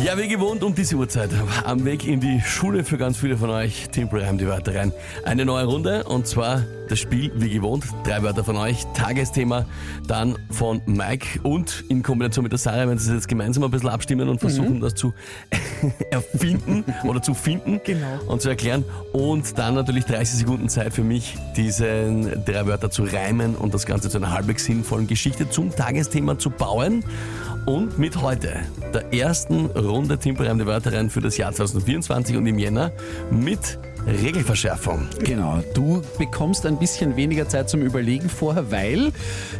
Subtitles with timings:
[0.00, 1.30] Ja, wie gewohnt um diese Uhrzeit.
[1.64, 3.88] Am Weg in die Schule für ganz viele von euch.
[3.90, 4.92] Timpel reimt die Wörter rein.
[5.24, 7.84] Eine neue Runde und zwar das Spiel wie gewohnt.
[8.04, 8.84] Drei Wörter von euch.
[8.94, 9.64] Tagesthema
[10.08, 13.90] dann von Mike und in Kombination mit der Sarah, wenn sie jetzt gemeinsam ein bisschen
[13.90, 15.14] abstimmen und versuchen, das zu
[16.10, 18.06] erfinden oder zu finden Genau.
[18.26, 18.84] und zu erklären.
[19.12, 23.86] Und dann natürlich 30 Sekunden Zeit für mich, diese drei Wörter zu reimen und das
[23.86, 27.04] Ganze zu einer halbwegs sinnvollen Geschichte zum Tagesthema zu bauen.
[27.64, 28.60] Und mit heute,
[28.92, 32.90] der ersten Runde Timpelreim Wörter rein für das Jahr 2024 und im Jänner
[33.30, 35.06] mit Regelverschärfung.
[35.20, 39.12] Genau, du bekommst ein bisschen weniger Zeit zum Überlegen vorher, weil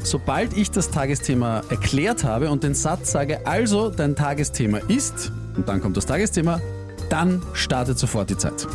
[0.02, 5.68] sobald ich das Tagesthema erklärt habe und den Satz sage, also dein Tagesthema ist, und
[5.68, 6.60] dann kommt das Tagesthema,
[7.08, 8.66] dann startet sofort die Zeit.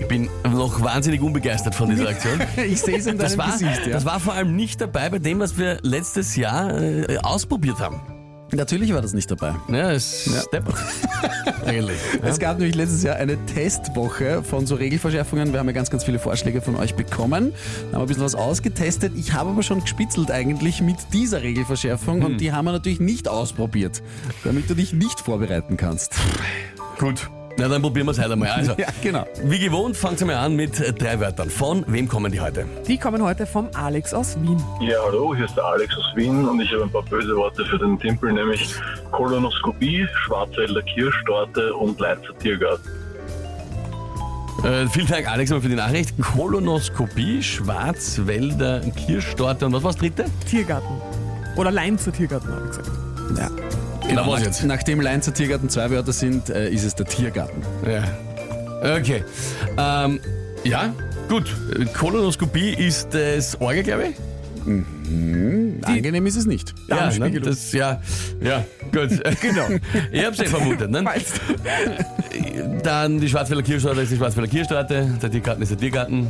[0.00, 2.40] Ich bin noch wahnsinnig unbegeistert von dieser Aktion.
[2.56, 3.86] Ich sehe es in Das deinem war, Gesicht.
[3.86, 3.92] Ja.
[3.92, 8.00] das war vor allem nicht dabei bei dem, was wir letztes Jahr äh, ausprobiert haben.
[8.54, 9.54] Natürlich war das nicht dabei.
[9.68, 10.42] Ja, es ja.
[10.52, 10.76] deppert.
[11.64, 11.98] Eigentlich.
[12.22, 12.28] Ja.
[12.28, 15.52] Es gab nämlich letztes Jahr eine Testwoche von so Regelverschärfungen.
[15.52, 17.52] Wir haben ja ganz, ganz viele Vorschläge von euch bekommen.
[17.92, 19.12] Haben ein bisschen was ausgetestet.
[19.16, 23.28] Ich habe aber schon gespitzelt eigentlich mit dieser Regelverschärfung und die haben wir natürlich nicht
[23.28, 24.02] ausprobiert,
[24.44, 26.14] damit du dich nicht vorbereiten kannst.
[26.98, 27.28] Gut.
[27.56, 28.48] Na, dann probieren wir es heute einmal.
[28.50, 29.24] Also, Ja, genau.
[29.44, 31.48] wie gewohnt, fangen Sie mal an mit drei Wörtern.
[31.50, 32.66] Von wem kommen die heute?
[32.88, 34.60] Die kommen heute vom Alex aus Wien.
[34.80, 37.64] Ja, hallo, hier ist der Alex aus Wien und ich habe ein paar böse Worte
[37.66, 38.74] für den Timpel, nämlich
[39.12, 42.88] Kolonoskopie, Schwarzwälder Kirschtorte und Leitzer Tiergarten.
[44.64, 46.14] Äh, vielen Dank, Alex, mal für die Nachricht.
[46.20, 50.24] Kolonoskopie, Schwarzwälder, Kirschtorte und was war das dritte?
[50.48, 51.00] Tiergarten.
[51.56, 52.90] Oder Leinzer Tiergarten, habe ich gesagt.
[53.38, 53.48] Ja.
[54.08, 54.64] Genau, was nach, jetzt?
[54.64, 57.62] Nachdem Leinzer Tiergarten zwei Wörter sind, äh, ist es der Tiergarten.
[57.86, 58.96] Ja.
[58.96, 59.24] Okay.
[59.78, 60.20] Ähm,
[60.64, 60.94] ja,
[61.28, 61.54] gut.
[61.94, 64.16] Kolonoskopie ist das Orgel, glaube ich.
[65.84, 66.74] Angenehm ist es nicht.
[66.88, 67.44] Ja, ne, Darmspiegelung.
[67.44, 68.00] das, ja,
[68.40, 69.10] ja, gut.
[69.40, 69.66] genau.
[70.10, 70.90] Ich hab's eh vermutet.
[70.90, 71.04] Ne?
[72.82, 76.28] Dann die Schwarzwälder Kirschtorte ist die Schwarzwälder Kirschtorte, der Tiergarten ist der Tiergarten.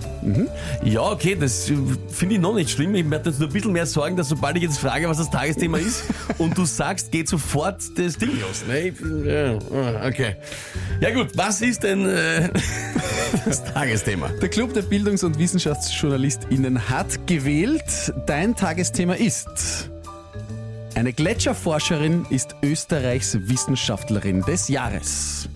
[0.82, 1.70] Ja, okay, das
[2.08, 2.94] finde ich noch nicht schlimm.
[2.94, 5.30] Ich werde jetzt nur ein bisschen mehr sorgen, dass sobald ich jetzt frage, was das
[5.30, 6.04] Tagesthema ist
[6.38, 8.64] und du sagst, geht sofort das Ding los.
[8.66, 8.92] Ne?
[9.24, 10.36] Ja, ah, okay.
[11.00, 12.48] Ja gut, was ist denn äh,
[13.44, 14.28] das Tagesthema?
[14.40, 18.12] Der Club der Bildungs- und WissenschaftsjournalistInnen hat gewählt.
[18.26, 19.90] Dein Tagesthema ist.
[20.94, 25.48] Eine Gletscherforscherin ist Österreichs Wissenschaftlerin des Jahres.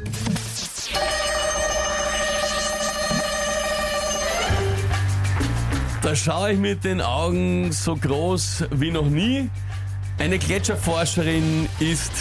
[6.09, 9.51] Da schaue ich mit den Augen so groß wie noch nie.
[10.19, 12.13] Eine Gletscherforscherin ist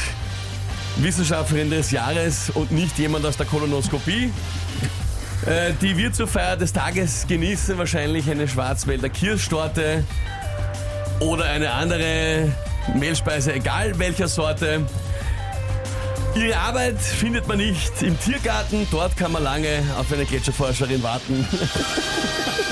[0.98, 4.34] Wissenschaftlerin des Jahres und nicht jemand aus der Kolonoskopie.
[5.46, 10.04] Äh, Die wird zur Feier des Tages genießen wahrscheinlich eine Schwarzwälder Kirschtorte
[11.22, 12.52] oder eine andere
[12.94, 14.86] Mehlspeise, egal welcher Sorte.
[16.36, 21.48] Ihre Arbeit findet man nicht im Tiergarten, dort kann man lange auf eine Gletscherforscherin warten.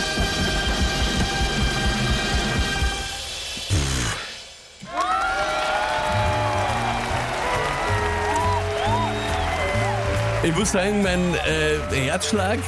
[10.45, 12.59] Ich muss sagen, mein äh, Herzschlag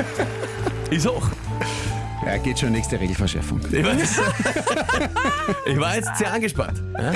[0.90, 1.28] ist hoch.
[2.24, 3.60] Ja, geht schon nächste Regelverschärfung.
[3.70, 4.18] Ich war jetzt,
[5.66, 6.82] ich war jetzt sehr angespannt.
[6.98, 7.12] Ja?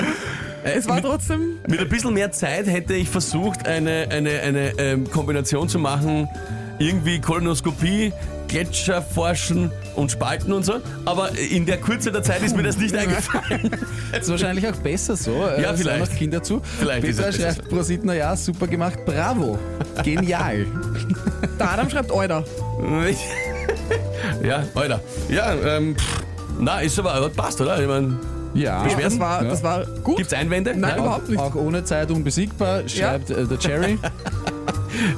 [0.63, 1.57] Es war trotzdem.
[1.67, 6.29] Mit ein bisschen mehr Zeit hätte ich versucht, eine, eine, eine ähm, Kombination zu machen.
[6.77, 8.13] Irgendwie Kolonoskopie,
[8.51, 10.73] Gletscherforschen und Spalten und so.
[11.05, 13.71] Aber in der Kürze der Zeit ist mir das nicht eingefallen.
[14.11, 15.31] Das ist wahrscheinlich auch besser so.
[15.31, 16.15] äh, Ja, es vielleicht.
[16.17, 16.61] Kinder zu.
[16.79, 19.57] Vielleicht ist Peter es besser schreibt pro na ja, super gemacht, bravo.
[20.03, 20.65] Genial.
[21.59, 22.43] Der Adam schreibt Euder.
[24.43, 24.99] ja, Alter.
[25.29, 26.23] Ja, ähm, pff,
[26.59, 27.79] na, ist aber, aber passt, oder?
[27.81, 28.17] Ich mein,
[28.53, 28.83] Ja.
[28.83, 29.03] Beschwerden?
[29.11, 29.49] Das war, Ja.
[29.49, 30.17] das war gut.
[30.17, 30.75] gibt's Einwände?
[30.75, 30.97] Nein, Ja?
[31.03, 31.39] überhaupt nicht.
[31.39, 33.97] Auch ohne Zeit unbesiegbar, schreibt äh, der Cherry.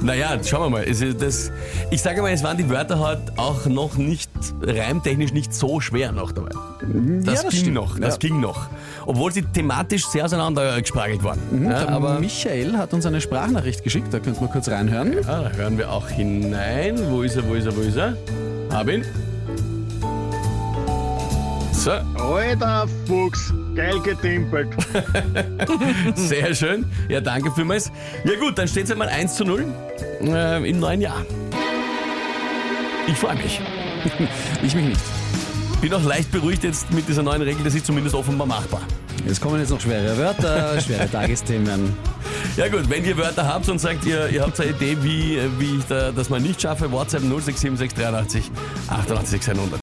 [0.02, 0.84] Naja, schauen wir mal.
[0.84, 1.52] Ist das,
[1.92, 4.30] ich sage mal, es waren die Wörter halt auch noch nicht,
[4.62, 6.52] reimtechnisch nicht so schwer noch dabei.
[7.24, 7.76] Das, Ja, das ging stimmt.
[7.76, 8.20] noch, das Ja.
[8.20, 8.68] ging noch.
[9.06, 11.40] Obwohl sie thematisch sehr auseinander gesprachelt waren.
[11.64, 15.14] Ja, Der aber Michael hat uns eine Sprachnachricht geschickt, da könnten wir kurz reinhören.
[15.14, 17.00] ja, da hören wir auch hinein.
[17.10, 18.16] Wo ist er, wo ist er, wo ist er?
[18.72, 19.04] Hab ihn.
[21.84, 24.70] So, Alter Fuchs, geil getimpelt.
[26.16, 26.86] sehr schön.
[27.10, 27.92] Ja, danke vielmals.
[28.24, 29.66] Ja gut, dann steht es einmal 1 zu 0
[30.22, 31.26] äh, im neuen Jahr.
[33.06, 33.60] Ich freue mich.
[34.64, 35.02] Ich mich nicht.
[35.82, 38.84] Bin auch leicht beruhigt jetzt mit dieser neuen Regel, das ist zumindest offenbar machbar.
[39.28, 41.98] Es kommen jetzt noch schwere Wörter, schwere Tagesthemen.
[42.56, 45.80] Ja gut, wenn ihr Wörter habt und sagt, ihr, ihr habt eine Idee, wie, wie
[45.80, 48.52] ich da, das mal nicht schaffe, WhatsApp 0676 83
[48.88, 49.83] 88 600.